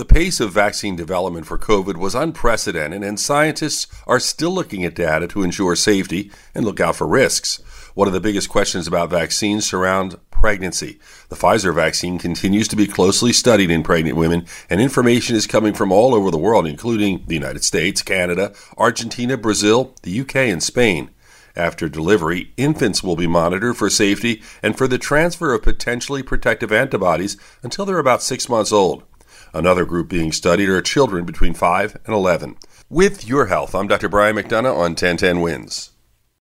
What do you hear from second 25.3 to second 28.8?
of potentially protective antibodies until they're about six months